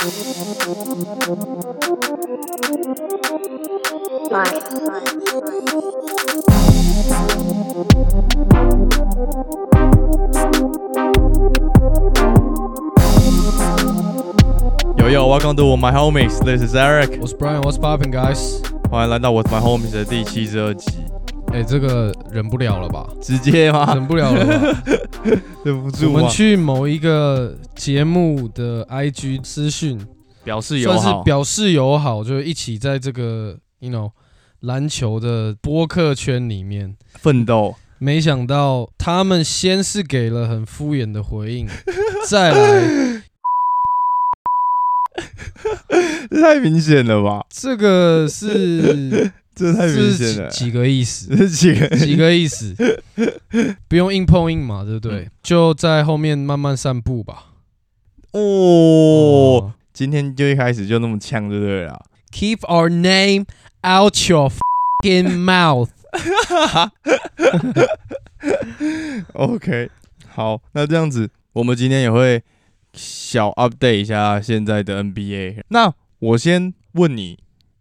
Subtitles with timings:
[15.08, 16.42] yo, welcome to my homies.
[16.42, 17.18] This is Eric.
[17.20, 18.62] 我是 Brian，What's popping guys？
[18.90, 21.09] 欢迎来到我 my homies 的第七十二集。
[21.53, 23.07] 哎、这个忍不了了吧？
[23.21, 23.91] 直接吗？
[23.93, 24.83] 忍不了了吧？
[25.65, 26.11] 忍不住吗？
[26.13, 29.99] 我们去某一个节目的 IG 私讯，
[30.43, 31.23] 表示友算是。
[31.23, 34.11] 表示友好，就一起在这个 you know
[34.61, 36.95] 篮球的播客圈里面。
[37.15, 37.75] 奋斗。
[37.99, 41.67] 没想到他们先是给了很敷衍的回应，
[42.27, 43.21] 再来
[46.29, 47.45] 这太明显了吧？
[47.47, 50.49] 这个是这太明是显了。
[50.49, 51.35] 几几个意思？
[51.35, 52.75] 这几个几个意思？
[53.87, 55.19] 不用硬碰硬嘛，对不对？
[55.21, 57.47] 嗯就在后面慢慢散步吧。
[58.31, 62.01] 哦，今天就一开始就那么呛，对不对了
[62.31, 63.45] ？Keep our name
[63.83, 65.89] out your fucking mouth。
[69.33, 69.89] OK，
[70.29, 72.41] 好，那这样子，我们今天也会
[72.93, 75.63] 小 update 一下现在的 NBA。
[75.69, 77.37] 那我先问你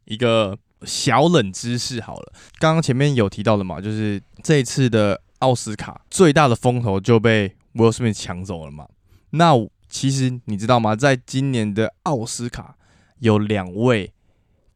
[0.06, 8.86] 一个小冷知识好了，刚刚前面有提到的嘛，就是这一次的奥斯卡最大的风头就被 Will Smith 抢走了嘛。
[9.30, 9.52] 那
[9.88, 10.96] 其实你知道吗？
[10.96, 12.76] 在今年的奥斯卡
[13.18, 14.12] 有两位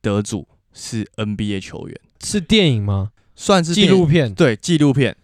[0.00, 3.10] 得主是 NBA 球员，是电影吗？
[3.34, 4.34] 算是纪录片。
[4.34, 5.16] 对纪录片，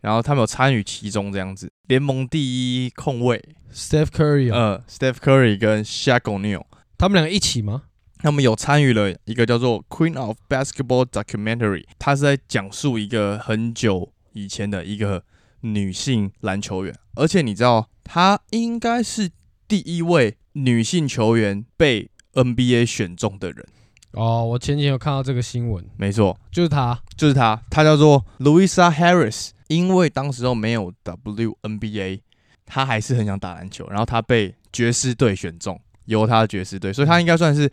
[0.00, 1.70] 然后他们有参与其中这样子。
[1.88, 3.42] 联盟第一控卫
[3.74, 6.64] ，Steph Curry 啊，呃，Steph Curry 跟 Shaq O'Neal，
[6.96, 7.82] 他们两个一起吗？
[8.22, 15.24] 他们有参与了一个叫做《Queen of Basketball》documentary，它是在讲述一个很久以前的一个
[15.60, 19.30] 女性篮球员，而且你知道，她应该是
[19.66, 23.66] 第一位女性球员被 NBA 选中的人。
[24.12, 27.00] 哦，我前几天有看到这个新闻，没错，就是她。
[27.16, 29.50] 就是她，她叫做 Louisa Harris。
[29.68, 32.22] 因为当时候没有 WNBA，
[32.66, 37.70] 她还是很想打篮球，然后她被爵士队选中，由她的爵士队，所以她应该算是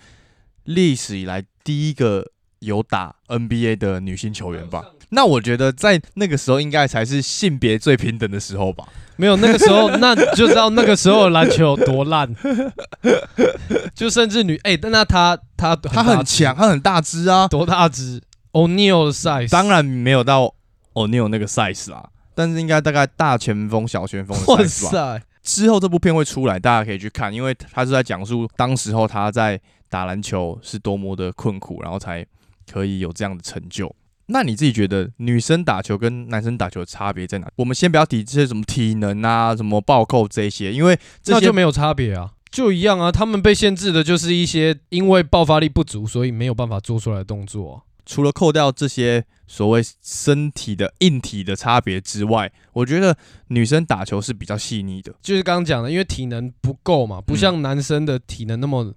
[0.67, 2.25] 历史以来第一个
[2.59, 4.83] 有打 NBA 的女性球员吧。
[5.09, 8.83] 那我觉得在那个时候应该才是性别最平等的时候吧。
[9.16, 12.35] 没有那个时候， 那你就知道那个时候的篮球有多烂。
[13.95, 20.53] 就甚至女哎、但那她她她很强，，她很大只啊，多大只？O'Neal 的 size，当然没有到
[20.94, 24.91] O'Neal 那个 size 啦，但是应该大概大前锋、小前锋的哇 size 吧。
[24.91, 29.59] 塞，之后这部片会出来，大家可以去看，因为他是在讲述当时候他在
[29.90, 32.25] 打篮球是多么的困苦，然后才
[32.72, 33.96] 可以有这样的成就。
[34.28, 37.50] 那你自己觉得女生打球跟男生打球的差别在哪？
[37.56, 43.09] 我们先不要提这些什么体能啊、什么暴扣这些，因为这就没有差别啊，就一样啊。
[43.09, 53.16] 他们被限制的就是一些因为爆发力不足，所以没有办法做出来的动作啊、除了扣掉这些所谓身体的硬体的差别之外，我觉得
[53.47, 55.16] 女生打球是比较细腻的。
[55.22, 58.94] 就是刚刚讲的，因为体能不够嘛，不嗯像男生的体能那么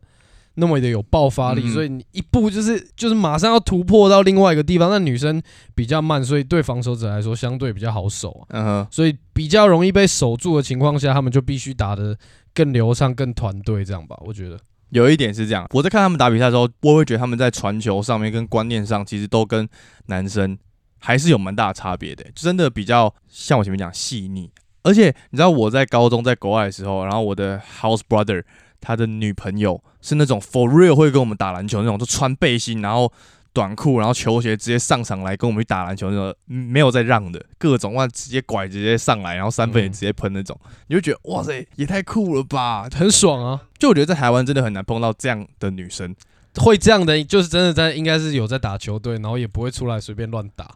[0.54, 4.90] 那么的有爆发力，嗯所以你一步就是就是马上要突破到另外一个地方。
[4.90, 5.40] 那女生
[5.74, 12.16] 比较慢，所以对防守者来说相对比较好守啊，嗯哼，所以比较容易被守住的情况下，他们就必须打得
[12.52, 14.16] 更流畅、更团队这样吧。
[14.24, 14.58] 我觉得
[14.90, 19.68] 有一点是这样，我在看他们打比赛的时候，我会觉得他们在传球上面跟观念上，其实都跟
[20.06, 20.58] 男生
[20.98, 24.50] 还是有蛮大的差别的，真的比较像我前面讲细腻。
[24.82, 28.42] 而且你知道我在高中在国外的时候，然后我的 house brother
[28.80, 33.12] 他的女朋友是那种 for real 会跟我们打篮球那种，就穿背心，然后
[33.52, 42.88] 短裤，然后球鞋直接上场来跟我们去打篮球那种，嗯没有在让的，各种哇直接拐直接上来，然后三分也嗯直接喷那种，你就觉得哇塞也太酷了吧！
[42.94, 43.62] 很爽啊。
[43.78, 46.14] 就我觉得在台湾真的很难碰到这样的女生。
[46.56, 50.68] 会这样的，就是真的在应该是有在打球队，然后也不会出来随便乱打。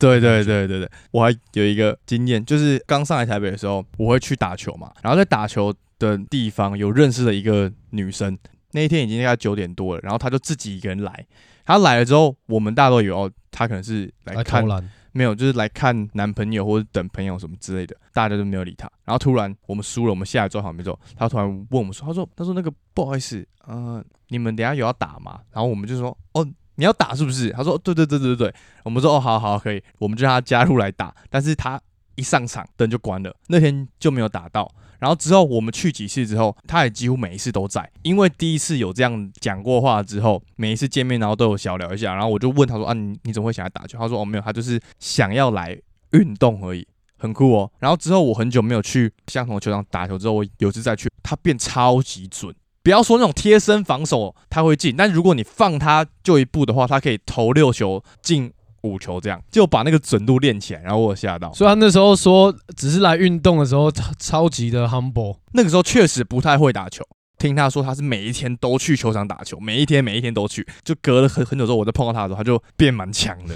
[0.00, 8.36] 对对对对对，我还有一个经验，就是刚上来台北的时候，我会去打球嘛，然后在打球的地方有认识了一个女生，
[8.72, 11.26] 那一天已经大概九点多了，然后她就自己一个人来，
[11.64, 14.64] 她来了之后，我们大家都以为，她可能是来看，
[15.12, 18.90] 没有，就是来看男朋友或者等朋友什么之类的，大家都没有理她。
[19.04, 26.46] 然后突然我们输了，我们下来坐好没走，她突然问我们说：“她说她说那个不好意思，呃，你们等下有要打吗？”然后我们就说：“哦，
[26.80, 31.80] 你要打是不是？”他说：“对对对对对。”我们说：“哦，好好可以。”我们就让他加入来打，但是他
[32.16, 34.68] 一上场灯就关了，那天就没有打到。
[34.98, 43.98] 然后之后我们去几次之后，他也几乎每一次都在，因为第一次有这样讲过话之后，每一次见面然后都有小聊一下，然后我就问他说啊你你怎么会想来打球？
[43.98, 45.78] 他说哦没有，他就是想要来
[46.12, 46.86] 运动而已，
[47.16, 47.70] 很酷哦。
[47.78, 60.80] 然后之后我很久没有去相同的球场打球之后，我有次再去，他变超级准，不要说那种贴身防守他会进，但如果你放他就一步的话，他可以投六球进五球，这样就把那个准度练起来。
[60.82, 65.36] 然后我吓到，所以他那时候说只是来运动的时候超超级的 humble。
[65.52, 67.04] 那个时候确实不太会打球。
[67.38, 73.54] 听他说他是每一天都去球场打球，每一天每一天都去，就隔了很很久之后，我再碰到他的时候，他就变蛮强的。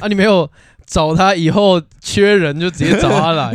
[0.00, 0.48] 啊，你没有
[0.86, 3.52] 找他以后缺人就直接找他来。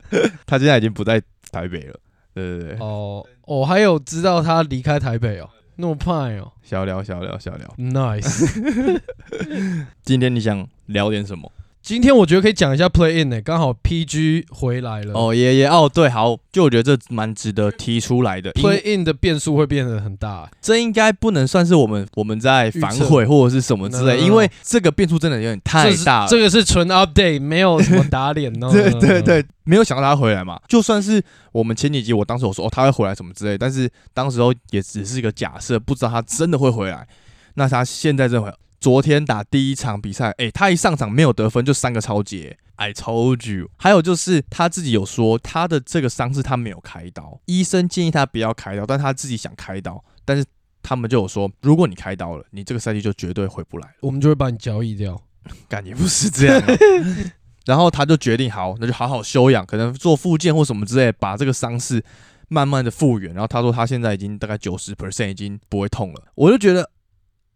[0.46, 1.20] 他现在已经不在
[1.52, 2.00] 台北了。
[2.34, 2.78] 对对对。
[2.78, 6.52] 哦，我还有知道他离开台北哦，那么快哦。
[6.62, 9.00] 小聊小聊小聊，nice。
[10.04, 11.50] 今天你想聊点什么？
[11.80, 15.14] 今天我觉得可以讲一下 Play In 呢，刚好 PG 回来了。
[15.14, 18.52] 哦，也也，哦，对，好，就我觉得这蛮值得提出来的。
[18.52, 26.28] Play In 的变数会变得很大，这应该不能算是我们我们在反悔或者是什么之类，因为这个变数真的有点太大了。
[26.28, 28.68] 这个是纯 Update，没有什么打脸哦。
[28.72, 30.60] 对对对，没有想到他回来嘛。
[30.68, 31.22] 就算是
[31.52, 37.06] 我们前几集，我当时我说哦他会回来什么之类，但是当时候也只是一个假设，不知道他真的会回来。
[37.54, 38.52] 那他现在这回。
[38.80, 43.68] 昨天打第一场比赛，哎，他一上场没有得分就三个超级，I told you。
[43.76, 50.44] 还有就是他自己有说他的这个伤势他没有开刀，医生建议他不要开刀，但他自己想开刀，但是
[50.80, 55.20] 他们就有说，如果你开刀了，你这个赛季就绝对回不来，我们就会把你交易掉。
[55.68, 56.62] 感觉不是这样。
[57.66, 62.04] 然后他就决定好，那就好好休养，可能做复健或什么之类，把这个伤势
[62.46, 63.34] 慢慢的复原。
[63.34, 66.88] 然后他说他现在已经大概九十 percent 已经不会痛了，我就觉得。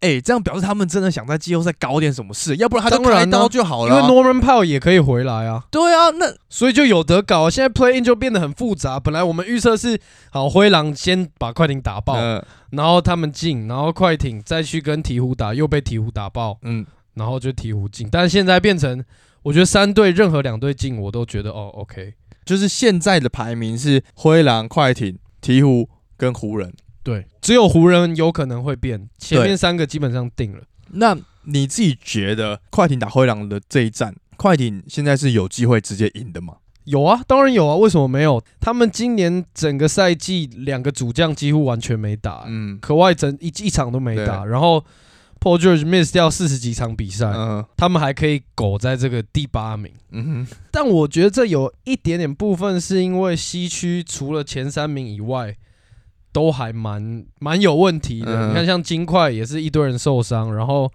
[0.03, 3.95] 哎，这样表示他们真的想在季后赛搞点什么事，要不然他就开刀就好了。
[3.95, 5.65] 因为 Norman Powell 也可以回来啊。
[5.71, 7.49] 对啊，那所以就有得搞。
[7.49, 8.99] 现在 Play In 就变得很复杂。
[8.99, 9.99] 本来我们预测是，
[10.31, 12.17] 好灰狼先把快艇打爆，
[12.71, 16.85] 然后他们进，然后快艇再去跟鹈鹕打，又被鹈鹕打爆，嗯，
[17.15, 18.09] 然后就鹈鹕进。
[18.11, 19.05] 但是现在变成，
[19.45, 22.15] 我觉得三队任何两队进，我都觉得哦，OK。
[22.45, 26.75] 就是现在的排名是灰狼、快艇、鹈鹕跟湖人。
[27.03, 30.63] 对，只有湖人有可能会变，前面三个基本上定了。
[30.93, 36.55] 那你自己觉得快艇打灰狼的这一战，快艇现在是有机会直接赢的吗？
[36.85, 38.43] 有啊，当然有啊，为什么没有？
[38.61, 44.85] 他们今年整个赛季两个主将几乎完全没打，嗯，可外整一一场都没打，然后
[45.41, 50.57] Paul George miss 掉四十几场比赛，嗯，他们还可以苟在这个第八名，嗯哼。
[50.71, 55.57] 但我觉得这有一点点部分是因为西区除了前三名以外。
[56.33, 60.91] 都还蛮蛮有问题的，你看像金块也是一堆人受伤，然后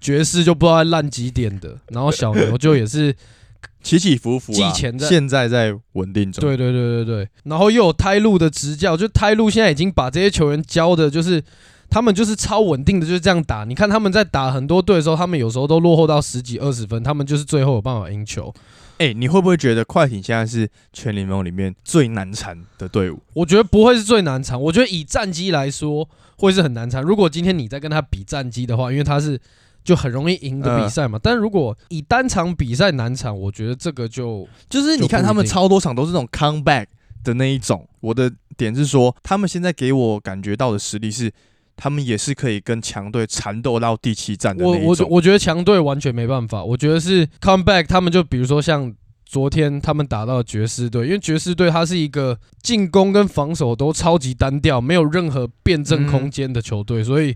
[0.00, 3.14] 爵士就不知道烂几点的，然后小牛就也是
[3.82, 6.42] 起起伏伏啊，现在在稳定中。
[6.42, 11.42] 对对对对对，然后又有泰路的执教，就泰路现在已经把这些球员教的，就是
[11.88, 13.64] 他们就是超稳定的，就是这样打。
[13.64, 18.52] 你看他们在打很多队的时候，他们有时候都落后到十几二十分，他们就是最后有办法赢球。
[18.98, 23.20] 哎，你会不会觉得快艇现在是全联盟里面最难缠的队伍？
[23.32, 26.08] 我觉得不会是最难缠，我觉得以战绩来说
[26.38, 27.02] 会是很难缠。
[27.02, 29.38] 如果今天你在跟他比战绩的话，因为他是
[29.82, 31.18] 就很容易赢的比赛嘛。
[31.22, 36.86] 但如果以单场比赛难缠，我觉得这个就就是你看他们超多场都是那种 come back
[37.22, 37.88] 的那一种。
[38.00, 41.32] 我的点是说，他们现在给我感觉到的实力是。
[41.76, 44.84] 他们也是可以跟强队缠斗到第七战的那一种。
[44.86, 46.62] 我我我觉得强队完全没办法。
[46.62, 48.92] 我觉得是 come back，他们就比如说像
[49.24, 57.34] 昨天他们打到爵士队，因为爵士队它是一个进攻跟防守都超级单调，没有任何辩证空间的球队，所以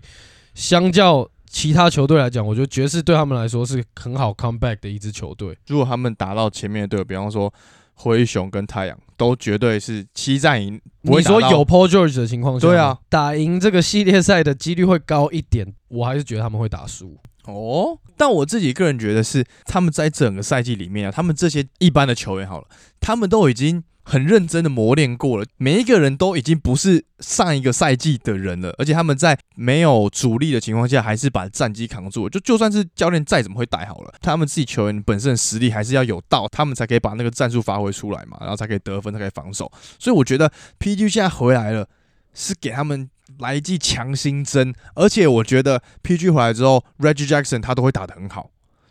[0.53, 5.57] 相较其他球队来讲，我觉得爵士对他们来说是很好 come back 的一支球队。
[5.67, 7.53] 如果他们打到前面的队友，比方说。
[7.99, 10.79] 灰熊跟太阳都绝对是七战赢。
[11.01, 15.73] 你说有 Paul George 的情况下，对啊，打赢这个系列赛的几率会高一点。
[15.89, 17.99] 我还是觉得他们会打输哦。
[18.15, 22.67] 但我自己个人觉得是，他们在整个赛季里面啊，他们这些一般的球员好了，
[22.99, 23.83] 他们都已经。
[24.09, 32.29] 很认真的磨练过了，每一个人都已经不是上一个赛季的人了，而且他们在没有主力的情况下，还是把战绩扛住了。
[32.31, 39.71] 就就算是教练再怎么会带好了，他们自己球员本身的实力还是要有到，他们才可以把那个战术发挥出来嘛，然后才可以得分，才可以防守。
[39.99, 41.87] 所以我觉得 PG 现在回来了，
[42.33, 48.49] 是给他们来一剂强心针，而且我觉得 PG 回来之后，Reggie Jackson 他都会打得很好。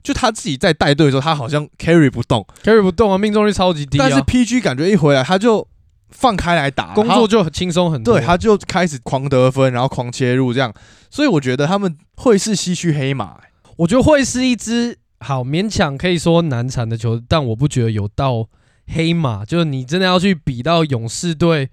[0.08, 3.98] 就他自己在带队的时候，他好像 carry 不动，carry 不动啊，命中率超级低。
[3.98, 5.68] 但是 PG 感觉一回来，他就
[6.08, 8.14] 放开来打，工作就很轻松很多。
[8.14, 10.72] 对，他就开始狂得分，然后狂切入这样。
[11.10, 13.36] 所以我觉得他们会是西区黑马。
[13.76, 18.48] 我觉得会是一支好勉强可以说难缠的球，但我不觉得有到
[18.86, 19.44] 黑马。
[19.44, 21.68] 就是你真的要去比到勇士队。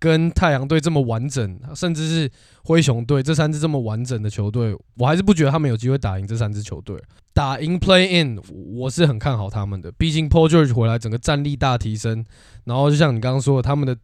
[0.00, 2.30] 跟太阳队这么完整，甚至是
[2.64, 7.00] 灰熊队这三支这么完整的球队，我还是不觉得他们有机会打赢这三支球队。
[7.32, 8.40] 打赢 Play In，
[8.74, 9.92] 我是很看好他们的。
[9.92, 12.24] 毕竟 Paul George 回来，整个战力大提升。
[12.64, 13.96] 然后就像你刚刚说的，他们的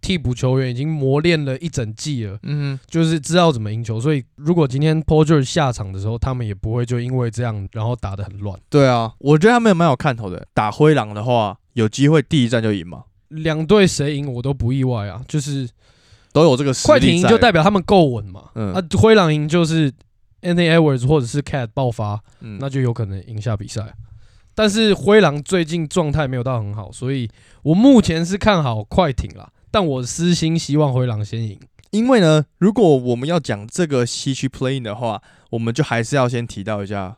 [0.00, 8.58] 替补球员已经磨练了一整季了，嗯，就是知道怎么赢球，所以如果今天 Paul George 下场的时候，他们也不会就因为这样然后打得很乱。
[8.70, 10.46] 对啊，我觉得他们也蛮有看头的。
[10.54, 13.04] 打灰狼的话，有机会第一站就赢吗？
[13.30, 15.68] 两队谁赢我都不意外啊，就是
[16.32, 18.50] 都有这个快艇赢就代表他们够稳嘛。
[18.54, 19.90] 嗯，啊，灰狼赢就是
[20.42, 23.94] Anthony Edwards 或者是 Cat 爆发，嗯那就有可能赢下比赛。
[24.54, 27.30] 但是灰狼最近状态没有到很好，所以
[27.62, 29.50] 我目前是看好快艇啦。
[29.70, 31.58] 但我私心希望灰狼先赢，
[31.92, 37.16] 因为呢，如果我们要讲这个西区 playing 的话，我们就还是要先提到一下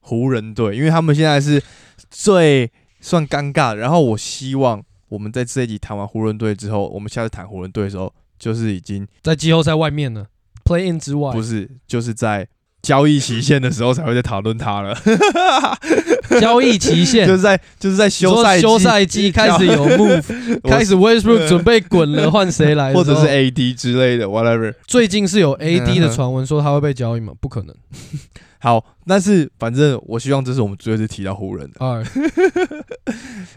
[0.00, 1.62] 湖人队，因为他们现在是
[2.10, 3.72] 最算尴尬。
[3.72, 10.26] 然后我希望我们在这一集谈完湖人队之后，我们下次谈湖人队的时候，就是已经在季后赛外面了
[10.64, 12.48] ，playing 之外，不是，就是在。
[12.82, 14.92] 交易期限的时候才会再讨论他了。
[16.40, 22.92] 交易期限就是在就是在休赛休赛季开始有 move， 开始 Westbrook 准备滚了，换谁来？
[22.92, 24.74] 或者是 AD 之类的，whatever。
[24.88, 27.32] 最近是有 AD 的传闻说他会被交易吗？
[27.40, 27.72] 不可能。
[28.58, 32.04] 好，但是反正我希望这是我们最后一次提到湖人的。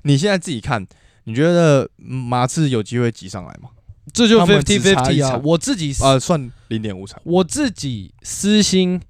[0.03, 0.85] 你现在自己看，
[1.25, 3.69] 你觉得马刺有机会挤上来吗？
[4.13, 5.39] 这就 fifty fifty 啊！
[5.43, 9.01] 我自己呃算零点五场，我自己私心。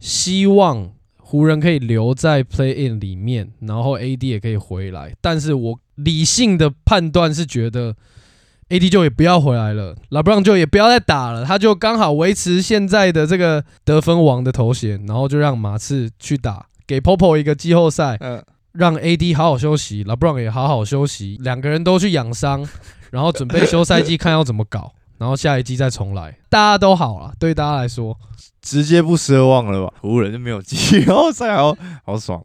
[0.00, 5.14] 希望湖人可以留在 Play In 里面，然后 AD 也可以回来。
[5.22, 7.96] 但是我理性的判断是觉得
[8.68, 22.68] AD 就也不要回来了，拉布朗就也不要再打了，他就刚好维持现在的这个得分王的头衔，然后就让马刺去打，给 Popo 一个季后赛，嗯，让 AD 好好休息，，LeBron 也好好休息，两个人都去养伤，
[23.10, 24.92] 然后准备休赛季看要怎么搞。
[25.16, 28.18] 然后下一季再重来，大家都好了，对大家来说
[28.60, 29.94] 直接不奢望了吧？
[30.00, 32.44] 湖人就没有季后赛，好好爽。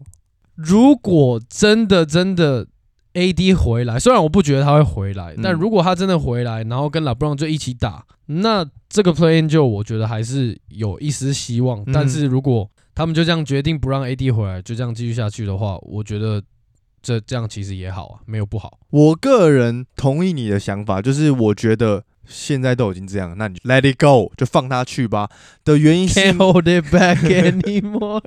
[0.55, 2.67] 如果真的真的
[3.15, 11.83] AD 回来，虽然我不觉得他会回来，但如果他真的回来，然后跟 LeBron 就一起打，那这个 Play In 就我觉得还是有一丝希望。
[11.91, 12.69] 但是如果
[12.99, 16.43] 他们就这样决定不让 AD 回来，就这样继续下去的话，我觉得
[17.01, 18.77] 这这样其实也好啊，没有不好。
[18.89, 22.03] 我个人同意你的想法，就是我觉得。
[22.25, 25.27] 现在都已经这样，那你 let it go 就放他去吧。
[25.65, 28.21] 的原因是 hold it back anymore。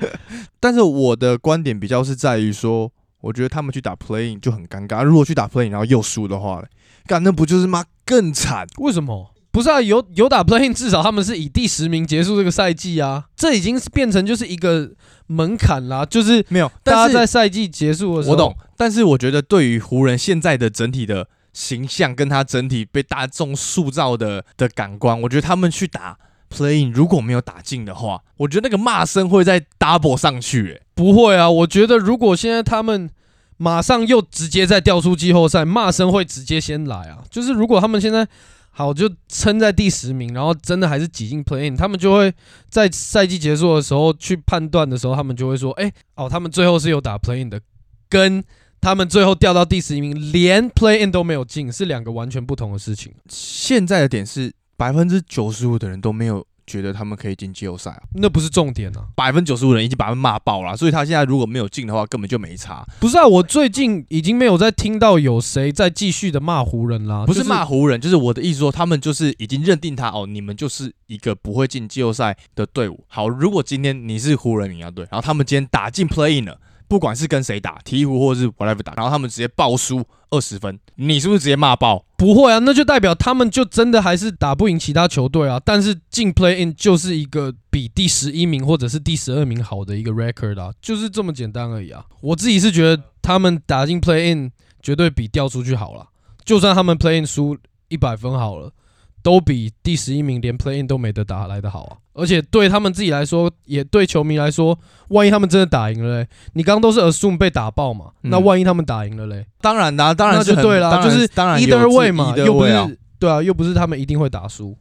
[0.58, 2.90] 但是我的观点比较是在于说，
[3.20, 5.04] 我觉得他们去打 playing 就很尴尬。
[5.04, 6.64] 如果去打 playing 然后又输的话，
[7.06, 8.66] 干那不就是妈更惨？
[8.78, 9.33] 为什么？
[9.54, 13.24] 不是啊，有有打 playing，至少他们是以第十名结束这个赛季啊。
[13.36, 14.90] 这已经是变成就是一个
[15.28, 18.54] 门槛啦，就是没有大家在赛季结束的时候，我懂。
[18.76, 21.28] 但是我觉得对于湖人现在的整体的。
[21.54, 26.18] 形象跟他整体被大众塑造的的感官，我觉得他们去打
[26.52, 30.82] playing 如果没有打进的话，我觉得那个骂声会在 double 上去。
[30.96, 33.08] 不会啊，我觉得如果现在他们
[33.56, 37.18] 马上又直接再调出季后赛，骂声会直接先来啊。
[37.30, 38.26] 就是如果他们现在
[38.74, 42.30] 好就撑在第十名，然后真的还是挤进 playing，他们就会
[42.68, 47.58] 在赛季结束的时候去判断的时候，他们就会说，哎，哦，他们最后是有打 playing 的，
[48.10, 48.44] 跟。
[48.80, 53.14] 他们最后掉到第十一名，连 play in 都没有进，是两个完全不同的事情。
[53.30, 59.04] 现在的点是百分之九十五的人都没有觉得他们可以进季后赛啊，那不是重点啊。
[59.14, 62.86] 百分之九十五人已经把他们骂爆了，所以他现在如果没有进的话，根本就没差。
[63.00, 67.24] 不是啊，我最近已经没有再听到有谁在继续的骂湖人啦。
[67.26, 73.04] 不是骂湖人，就是我的意思说，他们就是已经认定他哦，你们就是一个不会进季后赛的队伍。
[73.08, 76.58] 好，如果今天你是湖人民啊队，然后他们今天打进 play in 了。
[76.86, 82.04] 不管是跟谁打，鹈鹕或者是 whatever 打，然后他们直接爆输二十分，你是不是直接骂爆？
[82.24, 85.60] 不会啊，那就代表他们就真的还是打不赢其他球队啊。
[85.62, 92.02] 但是进 play in 就是一个比第十一名或者是第十二名好的一个 record 啊，就是这么简单而已啊。
[92.22, 94.50] 我自己是觉得他们打进 play in
[94.80, 96.06] 绝对比掉出去好了，
[96.46, 98.72] 就算他们 play in 输一百分好了。
[99.24, 101.96] 都比第十一名连 play in 都没得打来的好啊！
[102.12, 104.78] 而且对他们自己来说，也对球迷来说，
[105.08, 108.10] 万一他们真的打赢了嘞，你刚刚都是 assume 被打爆嘛？
[108.20, 109.46] 那万一他们打赢了嘞？
[109.62, 114.76] 当然啦，当然那就对啦，就是当然 either way 嘛，又不是对啊，又不是他们一定会打输。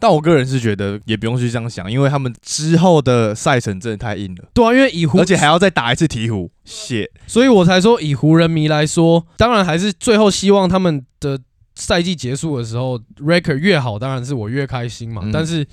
[0.00, 4.44] 但我个人是觉得也不用去这样想，因为他们之后的赛程真的太硬了。
[4.52, 7.08] 对啊，因为以湖，而且还要再打一次鹈鹕，谢。
[7.28, 11.38] 所以我才说以湖人迷来说，当然还是最后希望他们的。
[11.74, 15.28] 赛季结束的时候，record 越好，当然是我越开心嘛。
[15.32, 15.66] 但是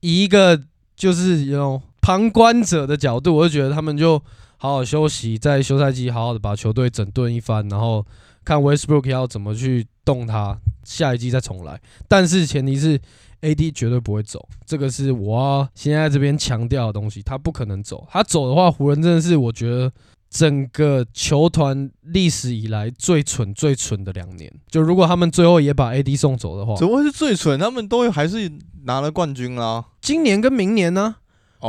[0.00, 0.62] 以一个
[0.96, 4.18] 就是有旁观者的角度，我就觉得他们就
[4.56, 8.04] 好好休息，在休赛季好好的把球队整顿一番，然后
[8.44, 11.80] 看 Westbrook 要怎么去动他，下一季再重来。
[12.08, 12.98] 但是前提是
[13.42, 18.06] AD 绝对不会走，这个是我要现在这边强调的东西，他不可能走。
[18.10, 19.92] 他走的话，湖人真的是我觉得
[20.30, 24.52] 整个球团历史以来最蠢、最蠢的两年。
[24.68, 27.58] 就如果他们最后也把 AD 送走的话，怎么会是最蠢？
[27.58, 28.50] 他们都还是
[28.84, 29.84] 拿了冠军啦。
[30.00, 31.16] 今年跟明年呢？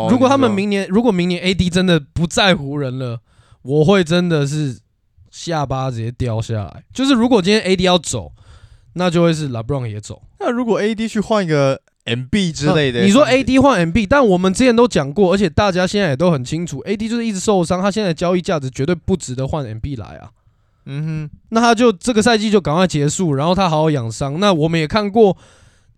[0.09, 3.21] 如果他们明年，如果明年 AD 真的不在湖人了，
[3.63, 4.79] 我会真的是
[5.31, 6.83] 下巴直接掉下来。
[6.93, 8.33] 就是如果今天 AD 要走，
[8.93, 10.21] 那就会是 LeBron 也走。
[10.39, 11.81] 那如果 AD 去换一个
[12.15, 20.29] MB 之类的，你说 AD 换 MB，但我们之前都讲过，而且大家现在也都很清楚，AD 就是一直受伤，他现在交易价值绝对不值得换 MB 来啊。
[20.85, 24.39] 嗯哼，那他就这个赛季就赶快结束，然后他好好养伤。
[24.39, 25.37] 那我们也看过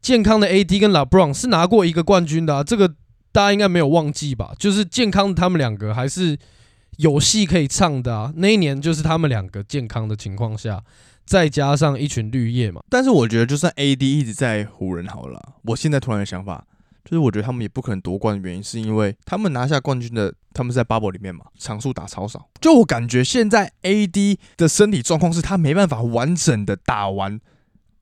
[0.02, 2.90] 健康的 AD 跟 LeBron 是拿过一个冠军的，这个
[3.32, 4.52] 大家应该没有忘记吧？
[4.60, 6.38] 就是健康的他们两个还是
[6.98, 8.34] 有戏可以唱的啊。
[8.36, 10.82] 那一年就是他们两个健康的情况下。
[11.26, 16.66] 再加上一群绿叶嘛，但是我觉得就算 AD 一直在湖人好了，我现在突然的想法
[17.06, 22.50] 就是，我觉得他们也不可能夺冠的原因，是因为他们拿下冠军的，他们是在 bubble 里面嘛，场数打超少。
[22.60, 27.40] 就我感觉现在 AD 的身体状况是他没办法完整的打完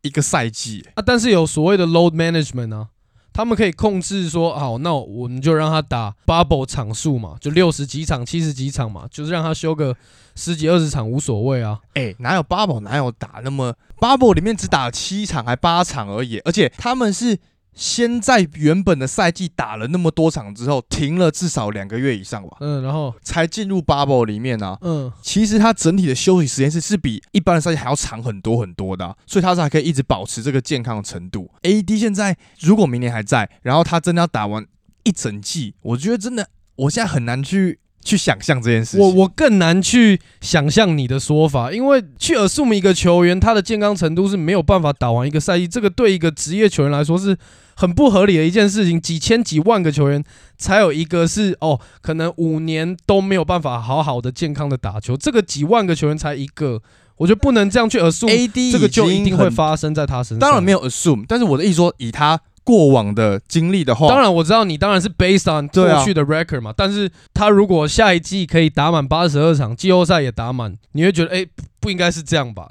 [0.02, 2.90] 一个赛季啊，但是有所谓的 load management 啊。
[3.34, 9.96] 他们可以控制说，好，那我们就让他打 bubble 场数嘛，就六十几场、七十几场嘛，就是让他修个
[10.36, 11.80] 十几二十场无所谓啊。
[11.94, 17.38] 哎，哪有 bubble 哪有打那么 bubble 里面只打七场还八场而已，而且他们是。
[17.74, 22.58] 先在原本的赛季打了那么多场之后，停了至少两个月以上吧。
[22.60, 24.78] 嗯，然后才进入 bubble 里面呢。
[24.82, 31.50] 嗯，其实他整体的休息时间是是比一般的赛季还要长很多很多的，所以他是还可以一直保持这个健康的程度。
[31.62, 34.66] AD 现在如果明年还在，然后他真的要打完
[35.04, 37.80] 一整季，我觉得真的，我现在很难去。
[38.03, 47.38] 去想象这件事，我我更难去想象你的说法，因为去 assume 一个球员他的健康程度是没有办法打完一个赛季，这个对一个职业球员来说是
[47.75, 49.00] 很不合理的一件事情。
[49.00, 50.24] 几千几万个球员
[50.58, 56.82] 才有一个是哦，可能五年都没有办法好好的健康的打球，这个几万个球员才一个，
[57.18, 58.72] 我觉得不能这样去 assume。
[58.72, 62.39] 这个就一定会发生在他身上，当然没有 assume，但是我的意思说以他。
[62.70, 66.72] 过往的经历的话，当然我知道你当然是 based on 过去的 record 嘛。
[66.78, 71.43] 但是他如果下一季可以打满八十二场，季后赛也打满，你会觉得哎，
[71.80, 72.70] 不应该是这样吧？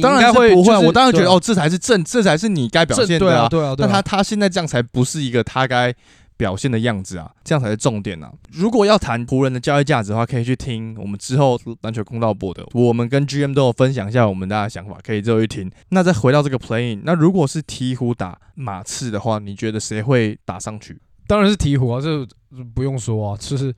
[0.00, 3.48] 当然会不会，我当然觉得哦，这才是正，这才是你该表现的啊。
[3.48, 5.92] 对啊，那他他现在这样才不是一个他该。
[6.40, 8.32] 表现的样子啊，这样才是重点啊。
[8.50, 15.70] 如果要谈湖人的交易价值的话，可以去听我们之后篮球公道播的，我们跟 GM 都有分享一下我们大家的想法，可以之后去听。
[15.90, 20.98] 那再回到这个 playing，那如果是鹈鹕打马刺的话，你觉得谁会打上去？
[21.26, 22.26] 当然是鹈鹕啊，这
[22.74, 23.74] 不用说啊，就是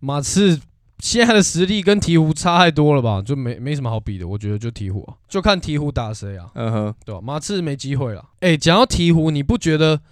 [0.00, 0.60] 马刺
[0.98, 4.28] 现在的实力跟鹈鹕差太多了吧，就没没什么好比的。
[4.28, 7.20] 我觉得就鹈鹕啊，就看鹈鹕打谁啊，嗯哼，对吧？
[7.22, 8.22] 马刺没机会了。
[8.40, 10.02] 哎，讲到鹈鹕，你不觉得？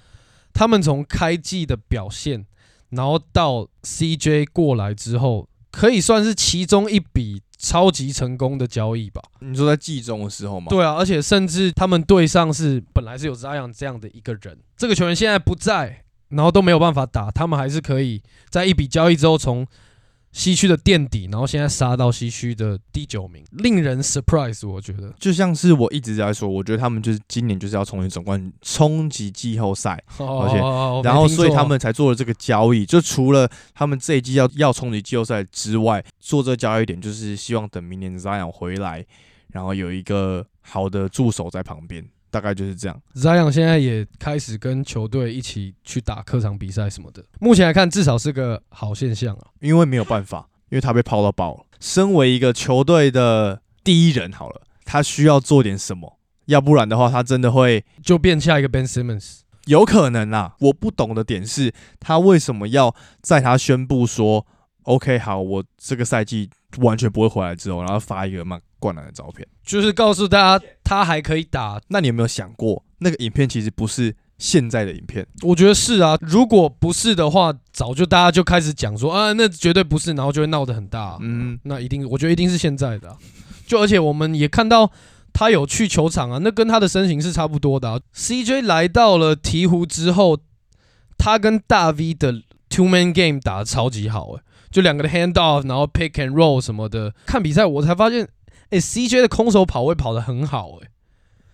[0.52, 2.46] 他们从开季的表现，
[2.90, 9.22] 然后到 CJ 过来之后，可以算是其中一笔超级成功的交易吧？
[9.40, 10.66] 你说在季中的时候吗？
[10.68, 19.66] 对啊，而且甚至他们队上是本来是有 Zion 这样的一个人，这个球员现在不在，然后都没有办法打，他们还是可以在一笔交易之后从。
[20.33, 24.66] 西区的垫底，然后现在杀到西区的第九名，令人 surprise。
[24.66, 30.57] 我觉得就像是我一直在说，我觉得他们就是今年就是要冲击总冠军，冲击季后赛，而且
[31.07, 32.87] 然后所以他们才做了这个交易。
[32.87, 39.05] 就除了他们这一季要要冲击季后赛之外，做这个交易点就是希望等明年 Zion 回来，
[39.53, 42.09] 然后有一个好的助手在旁边。
[42.33, 43.03] 大概就是这样。
[43.14, 47.23] Zion 现在也开始跟球队一起去打客场比赛什么的。
[47.38, 49.49] 目前来看，至少是个好现象啊。
[49.61, 51.64] 因为没有办法，因为他被抛到爆了。
[51.79, 59.40] 身为一个球队的第一人，好了，他需要做点什么，要不然的话，他真的会就变下一个 Ben Simmons。
[59.66, 60.57] 有可能啊。
[60.61, 64.47] 我不懂的点是，他为什么要在他宣布说
[64.85, 68.59] “OK，好，我这个赛季完全不会回来”之后，然后发一个嘛？
[68.83, 71.81] 灌篮的照片，就是告诉大家他还可以打。
[71.87, 75.25] 那你有没有想过，那个影片其实不是现在的影片？
[75.42, 76.18] 我觉得是啊。
[76.21, 81.16] 如果不是的话，早就大家就开始讲说啊，那绝对不是，然后就会闹得很大。
[81.21, 83.16] 嗯，那一定，我觉得一定是现在的。
[83.64, 84.90] 就而且我们也看到
[85.33, 88.03] 他有去球场啊，那跟他的身形是差不多的。
[88.16, 90.38] CJ 来到了鹈鹕之后，
[91.16, 94.42] 他跟大 V 的 Two Man Game 打的超级好，哎，
[94.73, 97.14] 就两个的 Hand Off，然后 Pick and Roll 什么的。
[97.25, 98.29] 看比赛我才发现。
[98.72, 100.88] 哎，CJ 的空手跑位跑得很好，哎，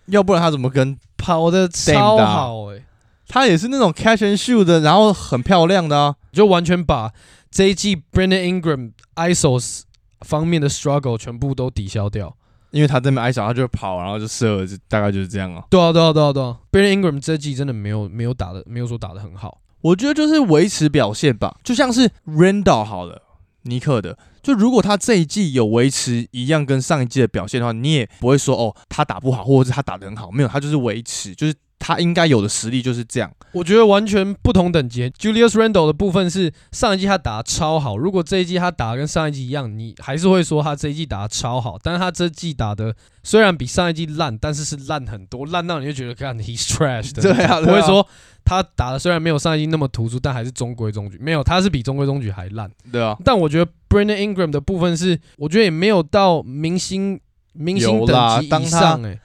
[0.05, 2.81] 要不然他怎么跟跑的超好，哎，
[3.27, 7.11] 他也是那种 catch and shoot 的，然后很漂亮的啊，就完全把
[7.51, 9.81] 这一季 Brandon Ingram isos
[10.21, 12.33] 方面的 struggle 全部都抵消掉，
[12.71, 15.65] 因为他这边 iso 他就跑，然后就射，就大概就是这样啊。
[15.69, 23.21] 对啊，对啊，对啊，对啊，Brandon Ingram 这季真的没有没有打的，没有说打的很好，我觉得就是维持表现吧，就像是 Randall 好了，
[23.63, 24.17] 尼克的。
[24.41, 31.53] 就如果他这一季有维持一样跟上一季的表现的话，你也不会说哦他打不好，或者是他打得很好，没有，他就是维持，就是。
[31.79, 35.09] 他应该有的实力就是这样，我觉得完全不同等级。
[35.11, 41.79] Julius Randle 的部分是上一季他打超好，如果这一季他打跟上一季一样，你还是会说他这一季打超好。
[41.81, 47.21] 但是他这季打的虽然比上一季烂，但是是烂很多，烂到你就觉得看 he's trash 的。
[47.21, 48.05] 对啊，不会说
[48.43, 51.17] 他打的虽然没有上一季那么突出，但还是中规中矩。
[51.19, 52.69] 没有，他是比中规中矩还烂。
[52.91, 57.19] 对啊，但我觉得 Brandon Ingram 的部分是，我觉得也没有到明星
[57.53, 59.17] 明星等级以上哎。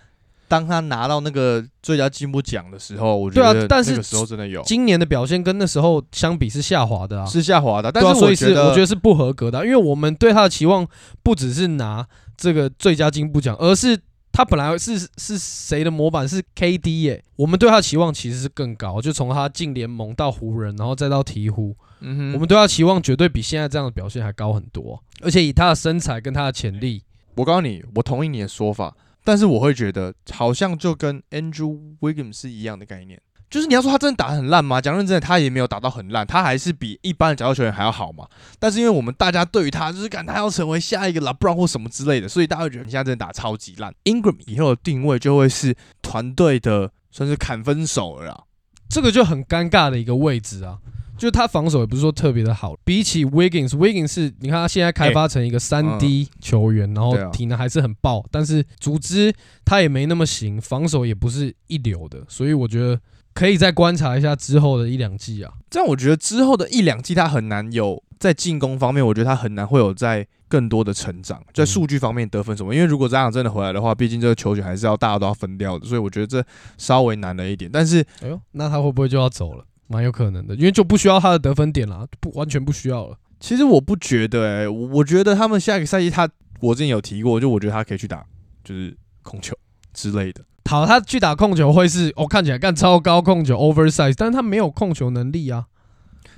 [0.47, 4.63] 当他拿到那个最佳进步奖的时候，我觉得但是那个时候真的有。
[4.63, 7.91] 今年的表现跟那时候相比是下滑的啊，是下滑的。
[7.91, 10.87] 但是所以是我觉得是不合格的，因为我们对他的期望
[11.23, 13.99] 不只是拿这个最佳进步奖，而是
[14.33, 27.03] 他本来是是谁的模板是 KD 耶，我们对他的期望其实是更高，就从他进联盟到湖人，然后再到鹈鹕，嗯哼，我们对他期望绝对比现在这样的表现还高很多，而且以他的身材跟他的潜力，
[27.37, 28.95] 我告诉你，我同意你的说法。
[29.25, 34.81] 但是我会觉得，好像就跟 Andrew Wiggins 是一样的概念，就是你要说他真的打得很烂吗？
[34.81, 38.29] 讲认真的，他也没有打到很烂，他还是比一般的角球球员还要好嘛。
[38.59, 43.95] 但是因为我们大家对于他就是感他要成为下一个 LeBron 或什么之类的，所以大家会觉得你现在真的打超级烂。
[44.05, 48.45] Ingram 以后的定位就会是团队的算是砍分手了，
[48.91, 50.79] 这个就很尴尬的一个位置啊。
[51.17, 59.33] 就是他防守也不是说特别的好，比起 Wiggins，Wiggins 是你看他现在开发成一个三 D 球员，然后体能还是很爆，但是组织
[59.65, 63.01] 他也没那么行，防守也不是一流的，所以我觉得
[63.33, 65.53] 可以再观察一下之后的一两季啊。
[65.71, 72.75] 这样我觉得之后的一两季他很难有在进攻方面，我觉得他很难会有在更多的成长，在数据方面得分什么。
[72.75, 76.45] 因为如果这样真的回来的话，毕竟这个球权还是要大家都要分掉的，所以我觉得这
[76.79, 77.69] 稍微难了一点。
[77.73, 79.65] 但是，哎呦，那他会不会就要走了？
[79.87, 83.17] 蛮有可能的，因为就不需要他的得分点了，不完全不需要了。
[83.41, 86.29] 其实我不觉得，哎，我觉得他们下一个赛季，他
[86.61, 88.25] 我之前有提过，就我觉得他可以去打，
[88.65, 89.55] 就是控球
[89.93, 90.43] 之类的。
[90.71, 95.67] 好，他去打控球会是，哦看起来干超高控球 oversize，但是他没有控球能力啊。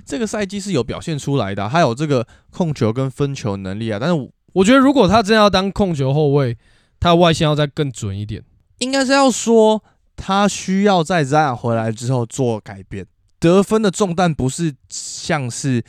[0.05, 3.97] 这个赛季是有表现出来的，他有这个控球跟分球能力啊。
[3.99, 6.57] 但是我觉得，如果他真要当控球后卫，
[6.99, 8.43] 他外线要再更准一点。
[8.79, 9.81] 应该是要说，
[10.15, 13.05] 他需要在 Zion 回来之后做改变。
[13.39, 15.83] 得分的重担不是像是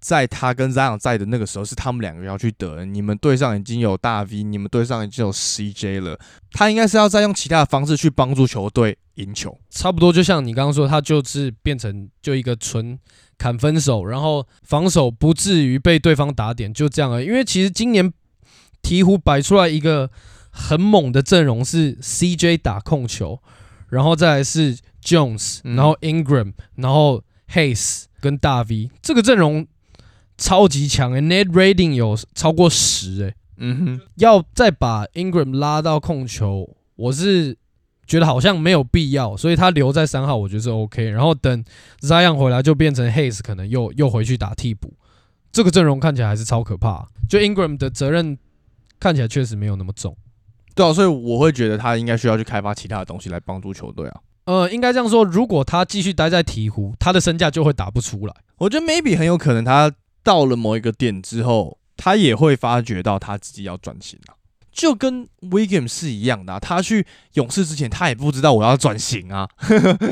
[0.00, 2.84] 在他跟 Zion 在的那个时候，是他们两个要去得。
[2.84, 6.18] 你们队上已经有大 V，你们队上已经有 CJ 了，
[6.52, 9.58] 他应该是要再用其他的方式去帮助球队赢球。
[9.70, 12.98] 差不多就像你刚刚说，他就是变成就一个纯
[13.36, 17.24] 砍分手，然后防守不至于被对方打点，就这样了。
[17.24, 18.12] 因为其实今年
[18.82, 20.08] 鹈鹕摆出来一个
[20.50, 23.42] 很猛的阵容，是 CJ 打控球，
[23.88, 24.76] 然后再来是。
[25.00, 27.22] Jones，然后 Ingram，然后
[27.52, 29.66] Hayes 跟大 V 这个阵容
[30.36, 37.56] 超级强诶，Net Rating 有超过十诶，嗯哼，要再把 Ingram 拉到控球，我是
[38.06, 41.64] 觉得好像没有必要，所以他留在三号我觉得是 OK，然后等
[42.00, 44.92] Zion 回来就变成 Hayes 可能又又回去打替补，
[45.52, 48.36] 这个阵容看起来还是超可怕，就 Ingram 的责任
[48.98, 50.14] 看起来确实没有那么重，
[50.78, 54.20] 对啊，所以我会觉得他应该需要去开发其他的东西来帮助球队啊。
[54.44, 58.34] 呃，应该这样说，如果他继续待在鹈鹕，他的身价就会打不出来。
[58.58, 59.90] 我觉得 maybe 很有可能，他
[60.22, 64.36] 到了某一个点之后，他也会发觉到他自己要转型了。
[64.78, 69.48] 就跟 Wiggins 是一样的，他去勇士之前，他也不知道我要转型啊，